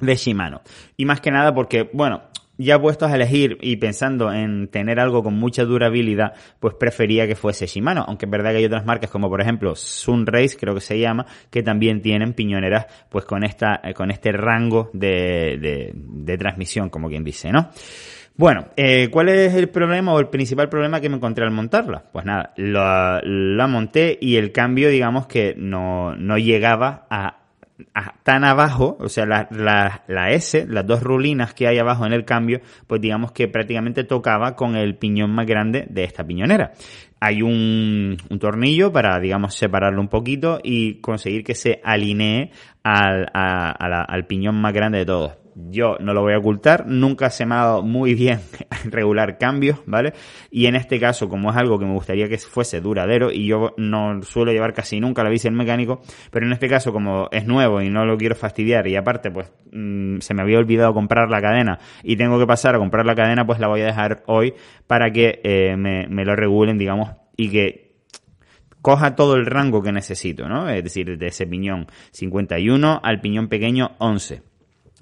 de 0.00 0.16
Shimano. 0.16 0.62
Y 0.96 1.04
más 1.04 1.20
que 1.20 1.30
nada 1.30 1.54
porque, 1.54 1.88
bueno, 1.92 2.22
ya 2.60 2.78
puestos 2.78 3.10
a 3.10 3.16
elegir 3.16 3.56
y 3.62 3.76
pensando 3.76 4.30
en 4.32 4.68
tener 4.68 5.00
algo 5.00 5.22
con 5.22 5.34
mucha 5.34 5.64
durabilidad, 5.64 6.34
pues 6.60 6.74
prefería 6.74 7.26
que 7.26 7.34
fuese 7.34 7.66
Shimano, 7.66 8.04
aunque 8.06 8.26
es 8.26 8.30
verdad 8.30 8.50
que 8.50 8.58
hay 8.58 8.66
otras 8.66 8.84
marcas 8.84 9.10
como 9.10 9.30
por 9.30 9.40
ejemplo 9.40 9.74
Sunrace, 9.74 10.58
creo 10.58 10.74
que 10.74 10.82
se 10.82 10.98
llama, 10.98 11.24
que 11.50 11.62
también 11.62 12.02
tienen 12.02 12.34
piñoneras 12.34 12.86
pues 13.08 13.24
con 13.24 13.44
esta, 13.44 13.80
eh, 13.82 13.94
con 13.94 14.10
este 14.10 14.32
rango 14.32 14.90
de, 14.92 15.58
de, 15.58 15.92
de 15.94 16.38
transmisión, 16.38 16.90
como 16.90 17.08
quien 17.08 17.24
dice, 17.24 17.50
¿no? 17.50 17.70
Bueno, 18.36 18.68
eh, 18.76 19.08
¿cuál 19.10 19.28
es 19.28 19.54
el 19.54 19.68
problema 19.68 20.14
o 20.14 20.20
el 20.20 20.28
principal 20.28 20.68
problema 20.68 21.00
que 21.00 21.10
me 21.10 21.16
encontré 21.16 21.44
al 21.44 21.50
montarla? 21.50 22.04
Pues 22.10 22.24
nada, 22.24 22.54
la, 22.56 23.20
la 23.22 23.66
monté 23.66 24.16
y 24.20 24.36
el 24.36 24.52
cambio, 24.52 24.88
digamos 24.88 25.26
que 25.26 25.54
no, 25.58 26.14
no 26.16 26.38
llegaba 26.38 27.06
a 27.10 27.39
tan 28.22 28.44
abajo, 28.44 28.96
o 29.00 29.08
sea, 29.08 29.26
la, 29.26 29.48
la, 29.50 30.02
la, 30.06 30.30
S, 30.30 30.66
las 30.68 30.86
dos 30.86 31.02
rulinas 31.02 31.54
que 31.54 31.66
hay 31.66 31.78
abajo 31.78 32.06
en 32.06 32.12
el 32.12 32.24
cambio, 32.24 32.60
pues 32.86 33.00
digamos 33.00 33.32
que 33.32 33.48
prácticamente 33.48 34.04
tocaba 34.04 34.56
con 34.56 34.76
el 34.76 34.96
piñón 34.96 35.30
más 35.30 35.46
grande 35.46 35.86
de 35.88 36.04
esta 36.04 36.24
piñonera. 36.24 36.72
Hay 37.20 37.42
un, 37.42 38.16
un 38.30 38.38
tornillo 38.38 38.92
para, 38.92 39.18
digamos, 39.20 39.54
separarlo 39.54 40.00
un 40.00 40.08
poquito 40.08 40.58
y 40.62 41.00
conseguir 41.00 41.44
que 41.44 41.54
se 41.54 41.80
alinee 41.84 42.50
al, 42.82 43.26
al 43.32 44.26
piñón 44.26 44.60
más 44.60 44.72
grande 44.72 44.98
de 44.98 45.06
todos 45.06 45.39
yo 45.54 45.96
no 46.00 46.14
lo 46.14 46.22
voy 46.22 46.34
a 46.34 46.38
ocultar, 46.38 46.86
nunca 46.86 47.30
se 47.30 47.46
me 47.46 47.54
ha 47.54 47.58
dado 47.58 47.82
muy 47.82 48.14
bien 48.20 48.40
regular 48.84 49.38
cambios, 49.38 49.78
¿vale? 49.86 50.12
Y 50.50 50.66
en 50.66 50.76
este 50.76 50.98
caso, 50.98 51.28
como 51.28 51.50
es 51.50 51.56
algo 51.56 51.78
que 51.78 51.86
me 51.86 51.92
gustaría 51.92 52.28
que 52.28 52.38
fuese 52.38 52.80
duradero 52.80 53.30
y 53.30 53.46
yo 53.46 53.74
no 53.76 54.22
suelo 54.22 54.52
llevar 54.52 54.72
casi 54.72 55.00
nunca 55.00 55.22
la 55.22 55.30
bici 55.30 55.48
en 55.48 55.54
mecánico, 55.54 56.00
pero 56.30 56.46
en 56.46 56.52
este 56.52 56.68
caso 56.68 56.92
como 56.92 57.28
es 57.30 57.46
nuevo 57.46 57.80
y 57.80 57.90
no 57.90 58.04
lo 58.04 58.16
quiero 58.16 58.34
fastidiar 58.34 58.86
y 58.86 58.96
aparte 58.96 59.30
pues 59.30 59.52
mmm, 59.72 60.18
se 60.18 60.34
me 60.34 60.42
había 60.42 60.58
olvidado 60.58 60.94
comprar 60.94 61.30
la 61.30 61.40
cadena 61.40 61.78
y 62.02 62.16
tengo 62.16 62.38
que 62.38 62.46
pasar 62.46 62.74
a 62.74 62.78
comprar 62.78 63.06
la 63.06 63.14
cadena, 63.14 63.46
pues 63.46 63.58
la 63.60 63.68
voy 63.68 63.82
a 63.82 63.86
dejar 63.86 64.22
hoy 64.26 64.54
para 64.86 65.10
que 65.10 65.40
eh, 65.44 65.76
me 65.76 66.24
lo 66.24 66.36
regulen, 66.36 66.78
digamos, 66.78 67.10
y 67.36 67.50
que 67.50 67.90
coja 68.82 69.14
todo 69.14 69.36
el 69.36 69.46
rango 69.46 69.82
que 69.82 69.92
necesito, 69.92 70.48
¿no? 70.48 70.68
Es 70.68 70.82
decir, 70.82 71.18
de 71.18 71.26
ese 71.26 71.46
piñón 71.46 71.86
51 72.12 73.00
al 73.02 73.20
piñón 73.20 73.48
pequeño 73.48 73.92
11. 73.98 74.49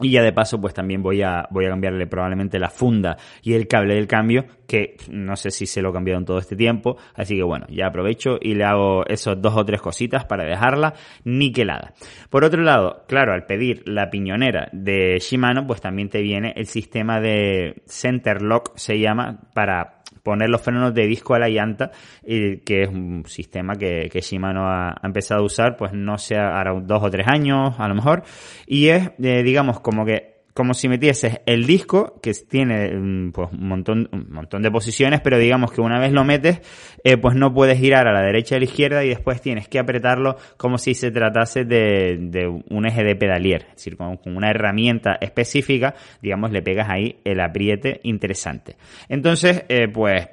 Y 0.00 0.10
ya 0.12 0.22
de 0.22 0.32
paso, 0.32 0.60
pues 0.60 0.74
también 0.74 1.02
voy 1.02 1.22
a, 1.22 1.46
voy 1.50 1.66
a 1.66 1.70
cambiarle 1.70 2.06
probablemente 2.06 2.58
la 2.58 2.70
funda 2.70 3.16
y 3.42 3.54
el 3.54 3.66
cable 3.66 3.94
del 3.94 4.06
cambio, 4.06 4.46
que 4.66 4.96
no 5.10 5.34
sé 5.36 5.50
si 5.50 5.66
se 5.66 5.82
lo 5.82 5.92
en 5.98 6.24
todo 6.24 6.38
este 6.38 6.56
tiempo. 6.56 6.96
Así 7.14 7.36
que 7.36 7.42
bueno, 7.42 7.66
ya 7.68 7.86
aprovecho 7.86 8.38
y 8.40 8.54
le 8.54 8.64
hago 8.64 9.04
esos 9.06 9.40
dos 9.40 9.56
o 9.56 9.64
tres 9.64 9.80
cositas 9.80 10.24
para 10.24 10.44
dejarla 10.44 10.94
niquelada. 11.24 11.94
Por 12.30 12.44
otro 12.44 12.62
lado, 12.62 13.04
claro, 13.08 13.32
al 13.32 13.46
pedir 13.46 13.82
la 13.86 14.10
piñonera 14.10 14.68
de 14.72 15.18
Shimano, 15.18 15.66
pues 15.66 15.80
también 15.80 16.08
te 16.08 16.22
viene 16.22 16.52
el 16.56 16.66
sistema 16.66 17.20
de 17.20 17.82
Center 17.86 18.42
Lock, 18.42 18.76
se 18.76 18.98
llama, 18.98 19.40
para 19.54 19.97
poner 20.22 20.48
los 20.50 20.60
frenos 20.60 20.94
de 20.94 21.06
disco 21.06 21.34
a 21.34 21.38
la 21.38 21.48
llanta, 21.48 21.90
y 22.24 22.58
que 22.58 22.82
es 22.82 22.88
un 22.88 23.24
sistema 23.26 23.76
que, 23.76 24.08
que 24.10 24.20
Shimano 24.20 24.68
ha, 24.68 24.96
empezado 25.02 25.42
a 25.42 25.44
usar, 25.44 25.76
pues 25.76 25.92
no 25.92 26.18
sé, 26.18 26.36
ahora 26.36 26.78
dos 26.80 27.02
o 27.02 27.10
tres 27.10 27.26
años 27.28 27.74
a 27.78 27.88
lo 27.88 27.94
mejor, 27.94 28.22
y 28.66 28.88
es, 28.88 29.10
eh, 29.22 29.42
digamos, 29.42 29.80
como 29.80 30.04
que 30.04 30.37
como 30.58 30.74
si 30.74 30.88
metieses 30.88 31.38
el 31.46 31.66
disco, 31.66 32.18
que 32.20 32.32
tiene 32.32 32.90
mm, 32.90 33.30
pues, 33.30 33.52
un, 33.52 33.68
montón, 33.68 34.08
un 34.10 34.26
montón 34.28 34.60
de 34.60 34.72
posiciones, 34.72 35.20
pero 35.20 35.38
digamos 35.38 35.70
que 35.70 35.80
una 35.80 36.00
vez 36.00 36.10
lo 36.10 36.24
metes, 36.24 36.60
eh, 37.04 37.16
pues 37.16 37.36
no 37.36 37.54
puedes 37.54 37.78
girar 37.78 38.08
a 38.08 38.12
la 38.12 38.22
derecha 38.22 38.56
y 38.56 38.56
a 38.56 38.58
la 38.58 38.64
izquierda 38.64 39.04
y 39.04 39.08
después 39.10 39.40
tienes 39.40 39.68
que 39.68 39.78
apretarlo 39.78 40.36
como 40.56 40.76
si 40.76 40.94
se 40.94 41.12
tratase 41.12 41.64
de, 41.64 42.18
de 42.18 42.48
un 42.48 42.86
eje 42.88 43.04
de 43.04 43.14
pedalier, 43.14 43.66
es 43.68 43.76
decir, 43.76 43.96
con, 43.96 44.18
una 44.24 44.50
herramienta 44.50 45.16
específica, 45.20 45.94
digamos, 46.20 46.50
le 46.50 46.60
pegas 46.60 46.88
ahí 46.90 47.20
el 47.22 47.38
apriete 47.38 48.00
interesante. 48.02 48.74
Entonces, 49.08 49.62
eh, 49.68 49.86
pues 49.86 50.26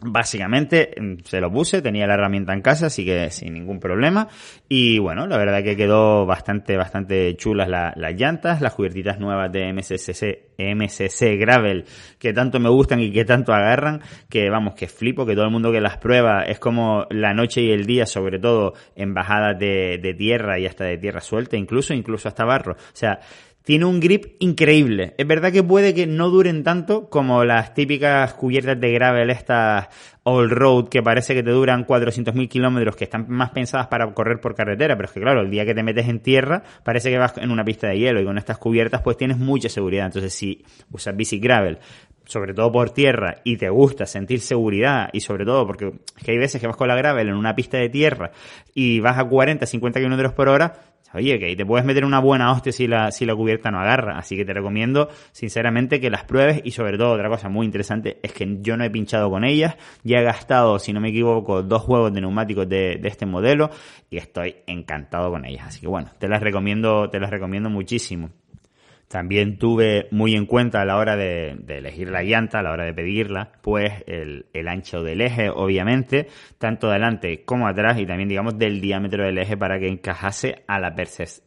Básicamente 0.00 0.90
mm, 1.00 1.24
se 1.24 1.40
lo 1.40 1.50
puse, 1.50 1.82
tenía 1.82 2.06
la 2.06 2.14
herramienta 2.14 2.52
en 2.52 2.62
casa, 2.62 2.86
así 2.86 3.04
que 3.04 3.30
sin 3.30 3.54
ningún 3.54 3.80
problema. 3.80 4.28
Y 4.68 4.98
bueno, 4.98 5.26
la 5.26 5.38
verdad 5.38 5.62
que 5.62 5.76
quedó 5.76 6.26
bastante, 6.26 6.76
bastante 6.76 7.36
chulas 7.36 7.68
la, 7.68 7.92
las 7.96 8.14
llantas, 8.14 8.60
las 8.60 8.74
cubiertitas 8.74 9.18
nuevas 9.18 9.50
de 9.52 9.72
MCC, 9.72 10.56
MCC 10.58 11.38
Gravel, 11.38 11.84
que 12.18 12.32
tanto 12.32 12.60
me 12.60 12.68
gustan 12.68 13.00
y 13.00 13.10
que 13.10 13.24
tanto 13.24 13.52
agarran, 13.52 14.02
que 14.28 14.50
vamos, 14.50 14.74
que 14.74 14.86
flipo, 14.86 15.24
que 15.24 15.34
todo 15.34 15.44
el 15.44 15.50
mundo 15.50 15.72
que 15.72 15.80
las 15.80 15.98
prueba 15.98 16.42
es 16.42 16.58
como 16.58 17.06
la 17.10 17.32
noche 17.34 17.62
y 17.62 17.70
el 17.70 17.86
día, 17.86 18.06
sobre 18.06 18.38
todo 18.38 18.74
en 18.94 19.14
bajadas 19.14 19.58
de, 19.58 19.98
de 20.02 20.14
tierra 20.14 20.58
y 20.58 20.66
hasta 20.66 20.84
de 20.84 20.98
tierra 20.98 21.20
suelta, 21.20 21.56
incluso, 21.56 21.94
incluso 21.94 22.28
hasta 22.28 22.44
barro. 22.44 22.74
O 22.74 22.76
sea, 22.92 23.20
tiene 23.66 23.84
un 23.84 23.98
grip 23.98 24.36
increíble. 24.38 25.16
Es 25.18 25.26
verdad 25.26 25.50
que 25.50 25.64
puede 25.64 25.92
que 25.92 26.06
no 26.06 26.30
duren 26.30 26.62
tanto 26.62 27.10
como 27.10 27.44
las 27.44 27.74
típicas 27.74 28.32
cubiertas 28.34 28.80
de 28.80 28.92
gravel, 28.92 29.28
estas 29.28 29.88
all 30.22 30.50
road, 30.50 30.88
que 30.88 31.02
parece 31.02 31.34
que 31.34 31.42
te 31.42 31.50
duran 31.50 31.84
400.000 31.84 32.48
kilómetros, 32.48 32.94
que 32.94 33.02
están 33.02 33.26
más 33.28 33.50
pensadas 33.50 33.88
para 33.88 34.14
correr 34.14 34.40
por 34.40 34.54
carretera, 34.54 34.94
pero 34.94 35.06
es 35.06 35.12
que 35.12 35.20
claro, 35.20 35.40
el 35.40 35.50
día 35.50 35.64
que 35.64 35.74
te 35.74 35.82
metes 35.82 36.06
en 36.06 36.20
tierra, 36.20 36.62
parece 36.84 37.10
que 37.10 37.18
vas 37.18 37.38
en 37.38 37.50
una 37.50 37.64
pista 37.64 37.88
de 37.88 37.98
hielo 37.98 38.20
y 38.20 38.24
con 38.24 38.38
estas 38.38 38.56
cubiertas 38.56 39.02
pues 39.02 39.16
tienes 39.16 39.36
mucha 39.36 39.68
seguridad. 39.68 40.06
Entonces 40.06 40.32
si 40.32 40.64
usas 40.92 41.16
bici 41.16 41.40
gravel, 41.40 41.80
sobre 42.24 42.54
todo 42.54 42.70
por 42.70 42.90
tierra, 42.90 43.38
y 43.42 43.56
te 43.56 43.68
gusta 43.68 44.06
sentir 44.06 44.42
seguridad, 44.42 45.08
y 45.12 45.22
sobre 45.22 45.44
todo 45.44 45.66
porque 45.66 45.92
es 46.16 46.22
que 46.22 46.30
hay 46.30 46.38
veces 46.38 46.60
que 46.60 46.68
vas 46.68 46.76
con 46.76 46.86
la 46.86 46.94
gravel 46.94 47.30
en 47.30 47.34
una 47.34 47.56
pista 47.56 47.78
de 47.78 47.88
tierra 47.88 48.30
y 48.74 49.00
vas 49.00 49.18
a 49.18 49.24
40, 49.24 49.66
50 49.66 49.98
kilómetros 49.98 50.34
por 50.34 50.48
hora, 50.48 50.72
Oye, 51.14 51.38
que 51.38 51.46
ahí 51.46 51.56
te 51.56 51.64
puedes 51.64 51.84
meter 51.84 52.04
una 52.04 52.20
buena 52.20 52.52
hostia 52.52 52.72
si 52.72 52.86
la, 52.86 53.10
si 53.10 53.24
la 53.24 53.34
cubierta 53.34 53.70
no 53.70 53.80
agarra. 53.80 54.18
Así 54.18 54.36
que 54.36 54.44
te 54.44 54.52
recomiendo, 54.52 55.08
sinceramente, 55.32 56.00
que 56.00 56.10
las 56.10 56.24
pruebes. 56.24 56.60
Y 56.64 56.72
sobre 56.72 56.98
todo, 56.98 57.12
otra 57.12 57.28
cosa 57.28 57.48
muy 57.48 57.66
interesante 57.66 58.18
es 58.22 58.32
que 58.32 58.58
yo 58.60 58.76
no 58.76 58.84
he 58.84 58.90
pinchado 58.90 59.30
con 59.30 59.44
ellas. 59.44 59.76
Ya 60.02 60.18
he 60.18 60.22
gastado, 60.22 60.78
si 60.78 60.92
no 60.92 61.00
me 61.00 61.10
equivoco, 61.10 61.62
dos 61.62 61.82
juegos 61.82 62.12
de 62.12 62.20
neumáticos 62.20 62.68
de, 62.68 62.98
de 63.00 63.08
este 63.08 63.26
modelo. 63.26 63.70
Y 64.10 64.18
estoy 64.18 64.56
encantado 64.66 65.30
con 65.30 65.44
ellas. 65.44 65.68
Así 65.68 65.80
que 65.80 65.88
bueno, 65.88 66.10
te 66.18 66.28
las 66.28 66.42
recomiendo, 66.42 67.08
te 67.10 67.20
las 67.20 67.30
recomiendo 67.30 67.70
muchísimo. 67.70 68.30
También 69.08 69.56
tuve 69.56 70.08
muy 70.10 70.34
en 70.34 70.46
cuenta 70.46 70.82
a 70.82 70.84
la 70.84 70.96
hora 70.96 71.16
de, 71.16 71.56
elegir 71.68 72.10
la 72.10 72.24
llanta, 72.24 72.58
a 72.58 72.62
la 72.62 72.72
hora 72.72 72.84
de 72.84 72.92
pedirla, 72.92 73.52
pues 73.62 73.92
el, 74.06 74.44
ancho 74.66 75.02
del 75.02 75.20
eje, 75.20 75.48
obviamente, 75.48 76.26
tanto 76.58 76.90
delante 76.90 77.44
como 77.44 77.68
atrás 77.68 78.00
y 78.00 78.06
también, 78.06 78.28
digamos, 78.28 78.58
del 78.58 78.80
diámetro 78.80 79.24
del 79.24 79.38
eje 79.38 79.56
para 79.56 79.78
que 79.78 79.86
encajase 79.86 80.64
a 80.66 80.80
la, 80.80 80.94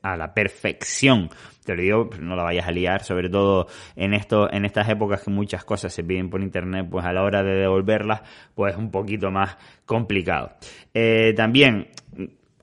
a 0.03 0.17
la 0.17 0.33
perfección. 0.33 1.29
Te 1.65 1.75
lo 1.75 1.81
digo, 1.81 2.09
no 2.21 2.37
la 2.37 2.43
vayas 2.43 2.67
a 2.67 2.71
liar, 2.71 3.03
sobre 3.03 3.29
todo 3.29 3.67
en 3.95 4.13
esto, 4.13 4.51
en 4.51 4.63
estas 4.63 4.87
épocas 4.87 5.23
que 5.23 5.29
muchas 5.29 5.65
cosas 5.65 5.93
se 5.93 6.03
piden 6.03 6.29
por 6.29 6.41
internet, 6.41 6.87
pues 6.89 7.05
a 7.05 7.11
la 7.11 7.23
hora 7.23 7.43
de 7.43 7.55
devolverlas, 7.55 8.21
pues 8.55 8.73
es 8.73 8.79
un 8.79 8.89
poquito 8.89 9.31
más 9.31 9.57
complicado. 9.85 10.53
Eh, 10.93 11.33
también, 11.35 11.89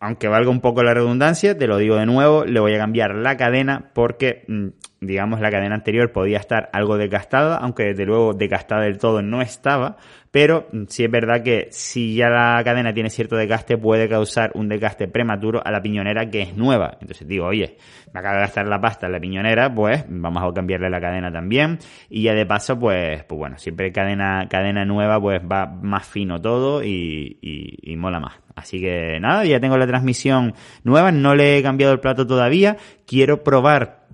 aunque 0.00 0.28
valga 0.28 0.50
un 0.50 0.60
poco 0.60 0.82
la 0.82 0.94
redundancia, 0.94 1.56
te 1.56 1.66
lo 1.66 1.78
digo 1.78 1.96
de 1.96 2.06
nuevo, 2.06 2.44
le 2.44 2.60
voy 2.60 2.74
a 2.74 2.78
cambiar 2.78 3.14
la 3.14 3.36
cadena 3.36 3.90
porque 3.94 4.44
mm, 4.48 4.66
digamos, 5.00 5.40
la 5.40 5.50
cadena 5.50 5.74
anterior 5.74 6.10
podía 6.12 6.38
estar 6.38 6.70
algo 6.72 6.96
desgastada, 6.96 7.56
aunque 7.58 7.84
desde 7.84 8.06
luego 8.06 8.32
desgastada 8.32 8.82
del 8.82 8.98
todo 8.98 9.22
no 9.22 9.42
estaba, 9.42 9.96
pero 10.30 10.68
sí 10.88 11.04
es 11.04 11.10
verdad 11.10 11.42
que 11.42 11.68
si 11.70 12.14
ya 12.14 12.28
la 12.28 12.62
cadena 12.64 12.92
tiene 12.92 13.10
cierto 13.10 13.36
desgaste 13.36 13.78
puede 13.78 14.08
causar 14.08 14.50
un 14.54 14.68
desgaste 14.68 15.08
prematuro 15.08 15.62
a 15.64 15.70
la 15.70 15.80
piñonera 15.80 16.28
que 16.28 16.42
es 16.42 16.56
nueva. 16.56 16.98
Entonces 17.00 17.26
digo, 17.26 17.46
oye, 17.46 17.76
me 18.12 18.20
acaba 18.20 18.36
de 18.36 18.40
gastar 18.42 18.66
la 18.66 18.80
pasta 18.80 19.06
en 19.06 19.12
la 19.12 19.20
piñonera, 19.20 19.74
pues 19.74 20.04
vamos 20.08 20.42
a 20.42 20.52
cambiarle 20.52 20.90
la 20.90 21.00
cadena 21.00 21.32
también. 21.32 21.78
Y 22.08 22.22
ya 22.22 22.34
de 22.34 22.44
paso, 22.46 22.78
pues, 22.78 23.24
pues 23.24 23.38
bueno, 23.38 23.58
siempre 23.58 23.92
cadena, 23.92 24.46
cadena 24.48 24.84
nueva, 24.84 25.20
pues 25.20 25.40
va 25.40 25.66
más 25.66 26.06
fino 26.06 26.40
todo 26.40 26.82
y, 26.82 27.38
y, 27.40 27.92
y 27.92 27.96
mola 27.96 28.20
más. 28.20 28.34
Así 28.54 28.80
que 28.80 29.18
nada, 29.20 29.44
ya 29.44 29.60
tengo 29.60 29.76
la 29.76 29.86
transmisión 29.86 30.54
nueva, 30.82 31.12
no 31.12 31.34
le 31.34 31.58
he 31.58 31.62
cambiado 31.62 31.92
el 31.92 32.00
plato 32.00 32.26
todavía, 32.26 32.78
quiero 33.06 33.44
probar 33.44 34.05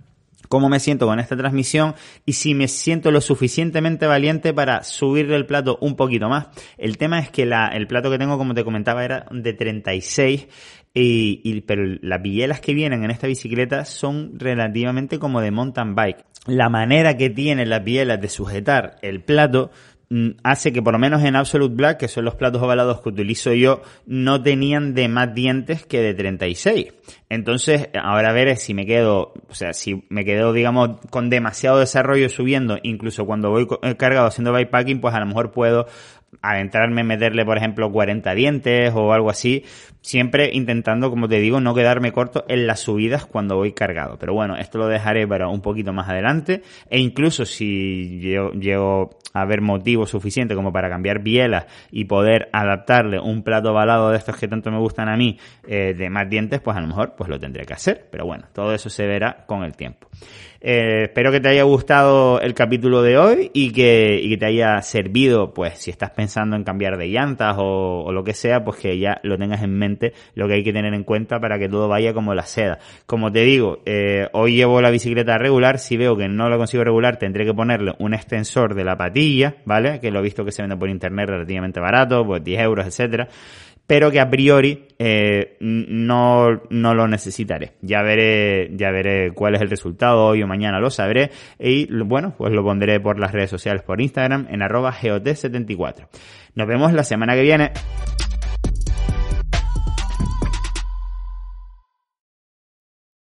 cómo 0.52 0.68
me 0.68 0.80
siento 0.80 1.06
con 1.06 1.18
esta 1.18 1.34
transmisión 1.34 1.94
y 2.26 2.34
si 2.34 2.54
me 2.54 2.68
siento 2.68 3.10
lo 3.10 3.22
suficientemente 3.22 4.06
valiente 4.06 4.52
para 4.52 4.84
subirle 4.84 5.34
el 5.36 5.46
plato 5.46 5.78
un 5.80 5.96
poquito 5.96 6.28
más. 6.28 6.48
El 6.76 6.98
tema 6.98 7.20
es 7.20 7.30
que 7.30 7.44
el 7.44 7.86
plato 7.86 8.10
que 8.10 8.18
tengo, 8.18 8.36
como 8.36 8.52
te 8.52 8.62
comentaba, 8.62 9.02
era 9.02 9.24
de 9.30 9.54
36 9.54 10.48
y, 10.92 11.40
y, 11.42 11.62
pero 11.62 11.96
las 12.02 12.20
bielas 12.20 12.60
que 12.60 12.74
vienen 12.74 13.02
en 13.02 13.10
esta 13.10 13.28
bicicleta 13.28 13.86
son 13.86 14.38
relativamente 14.38 15.18
como 15.18 15.40
de 15.40 15.52
mountain 15.52 15.94
bike. 15.94 16.22
La 16.44 16.68
manera 16.68 17.16
que 17.16 17.30
tienen 17.30 17.70
las 17.70 17.82
bielas 17.82 18.20
de 18.20 18.28
sujetar 18.28 18.96
el 19.00 19.22
plato 19.22 19.70
hace 20.42 20.72
que 20.72 20.82
por 20.82 20.92
lo 20.92 20.98
menos 20.98 21.22
en 21.24 21.36
Absolute 21.36 21.74
Black, 21.74 21.98
que 21.98 22.08
son 22.08 22.24
los 22.24 22.34
platos 22.34 22.60
ovalados 22.62 23.00
que 23.00 23.08
utilizo 23.08 23.52
yo, 23.52 23.82
no 24.06 24.42
tenían 24.42 24.94
de 24.94 25.08
más 25.08 25.34
dientes 25.34 25.86
que 25.86 26.00
de 26.00 26.14
36. 26.14 26.92
Entonces, 27.28 27.88
ahora 27.94 28.30
a 28.30 28.32
ver 28.32 28.56
si 28.56 28.74
me 28.74 28.84
quedo, 28.84 29.32
o 29.48 29.54
sea, 29.54 29.72
si 29.72 30.04
me 30.10 30.24
quedo, 30.24 30.52
digamos, 30.52 31.00
con 31.10 31.30
demasiado 31.30 31.78
desarrollo 31.78 32.28
subiendo, 32.28 32.78
incluso 32.82 33.24
cuando 33.24 33.50
voy 33.50 33.66
eh, 33.82 33.96
cargado 33.96 34.26
haciendo 34.26 34.52
bikepacking, 34.52 35.00
pues 35.00 35.14
a 35.14 35.20
lo 35.20 35.26
mejor 35.26 35.50
puedo 35.50 35.86
adentrarme, 36.40 37.04
meterle, 37.04 37.44
por 37.44 37.58
ejemplo, 37.58 37.90
40 37.90 38.34
dientes 38.34 38.92
o 38.94 39.12
algo 39.12 39.30
así, 39.30 39.64
Siempre 40.02 40.50
intentando, 40.52 41.10
como 41.10 41.28
te 41.28 41.38
digo, 41.38 41.60
no 41.60 41.74
quedarme 41.74 42.12
corto 42.12 42.44
en 42.48 42.66
las 42.66 42.80
subidas 42.80 43.24
cuando 43.24 43.56
voy 43.56 43.72
cargado. 43.72 44.18
Pero 44.18 44.34
bueno, 44.34 44.56
esto 44.56 44.78
lo 44.78 44.88
dejaré 44.88 45.26
para 45.26 45.48
un 45.48 45.60
poquito 45.60 45.92
más 45.92 46.08
adelante. 46.08 46.62
E 46.90 46.98
incluso 46.98 47.46
si 47.46 48.18
llego, 48.18 49.10
a 49.32 49.44
ver 49.44 49.60
motivo 49.60 50.04
suficiente 50.04 50.54
como 50.54 50.72
para 50.72 50.90
cambiar 50.90 51.22
bielas 51.22 51.66
y 51.90 52.04
poder 52.04 52.48
adaptarle 52.52 53.20
un 53.20 53.42
plato 53.42 53.72
balado 53.72 54.10
de 54.10 54.18
estos 54.18 54.36
que 54.36 54.48
tanto 54.48 54.70
me 54.70 54.78
gustan 54.78 55.08
a 55.08 55.16
mí 55.16 55.38
eh, 55.66 55.94
de 55.96 56.10
más 56.10 56.28
dientes, 56.28 56.60
pues 56.60 56.76
a 56.76 56.80
lo 56.80 56.88
mejor 56.88 57.14
pues 57.16 57.30
lo 57.30 57.38
tendré 57.38 57.64
que 57.64 57.74
hacer. 57.74 58.08
Pero 58.10 58.26
bueno, 58.26 58.44
todo 58.52 58.74
eso 58.74 58.90
se 58.90 59.06
verá 59.06 59.44
con 59.46 59.62
el 59.62 59.76
tiempo. 59.76 60.08
Eh, 60.64 61.02
espero 61.06 61.32
que 61.32 61.40
te 61.40 61.48
haya 61.48 61.64
gustado 61.64 62.40
el 62.40 62.54
capítulo 62.54 63.02
de 63.02 63.18
hoy 63.18 63.50
y 63.52 63.72
que, 63.72 64.20
y 64.22 64.28
que 64.28 64.36
te 64.36 64.46
haya 64.46 64.80
servido, 64.82 65.52
pues 65.52 65.78
si 65.78 65.90
estás 65.90 66.10
pensando 66.10 66.54
en 66.54 66.62
cambiar 66.62 66.98
de 66.98 67.08
llantas 67.08 67.56
o, 67.58 68.12
lo 68.12 68.22
que 68.22 68.32
sea, 68.32 68.62
pues 68.62 68.78
que 68.78 68.96
ya 68.96 69.18
lo 69.24 69.36
tengas 69.36 69.60
en 69.64 69.76
mente, 69.76 69.91
lo 70.34 70.48
que 70.48 70.54
hay 70.54 70.64
que 70.64 70.72
tener 70.72 70.94
en 70.94 71.04
cuenta 71.04 71.40
para 71.40 71.58
que 71.58 71.68
todo 71.68 71.88
vaya 71.88 72.12
como 72.12 72.34
la 72.34 72.44
seda. 72.44 72.78
Como 73.06 73.30
te 73.32 73.40
digo, 73.40 73.80
eh, 73.86 74.28
hoy 74.32 74.56
llevo 74.56 74.80
la 74.80 74.90
bicicleta 74.90 75.38
regular, 75.38 75.78
si 75.78 75.96
veo 75.96 76.16
que 76.16 76.28
no 76.28 76.48
la 76.48 76.56
consigo 76.56 76.84
regular, 76.84 77.18
tendré 77.18 77.44
que 77.44 77.54
ponerle 77.54 77.94
un 77.98 78.14
extensor 78.14 78.74
de 78.74 78.84
la 78.84 78.96
patilla, 78.96 79.56
¿vale? 79.64 80.00
Que 80.00 80.10
lo 80.10 80.20
he 80.20 80.22
visto 80.22 80.44
que 80.44 80.52
se 80.52 80.62
vende 80.62 80.76
por 80.76 80.88
internet 80.88 81.28
relativamente 81.28 81.80
barato, 81.80 82.24
pues 82.24 82.42
10 82.42 82.60
euros, 82.60 82.86
etcétera 82.86 83.28
pero 83.86 84.10
que 84.10 84.20
a 84.20 84.30
priori 84.30 84.86
eh, 84.98 85.56
no, 85.60 86.62
no 86.70 86.94
lo 86.94 87.08
necesitaré. 87.08 87.72
Ya 87.82 88.02
veré, 88.02 88.70
ya 88.74 88.90
veré 88.90 89.32
cuál 89.34 89.54
es 89.54 89.60
el 89.60 89.70
resultado, 89.70 90.24
hoy 90.24 90.42
o 90.42 90.46
mañana 90.46 90.80
lo 90.80 90.90
sabré 90.90 91.30
y 91.58 91.86
bueno, 92.02 92.34
pues 92.36 92.52
lo 92.52 92.62
pondré 92.62 93.00
por 93.00 93.18
las 93.18 93.32
redes 93.32 93.50
sociales, 93.50 93.82
por 93.82 94.00
Instagram, 94.00 94.46
en 94.50 94.62
arroba 94.62 94.94
GOT74. 94.94 96.06
Nos 96.54 96.66
vemos 96.66 96.92
la 96.92 97.04
semana 97.04 97.34
que 97.34 97.42
viene. 97.42 97.72